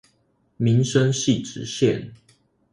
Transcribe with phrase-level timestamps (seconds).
[0.57, 2.13] 民生汐止線